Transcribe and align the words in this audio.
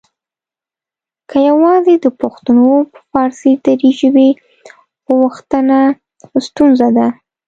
که 1.29 1.37
یواځې 1.49 1.93
د 1.97 2.05
پښتنو 2.21 2.71
په 2.91 2.99
فارسي 3.11 3.53
دري 3.65 3.91
ژبې 3.99 4.29
اوښتنه 5.11 5.79
ستونزه 6.47 6.87
ده؟ 6.97 7.07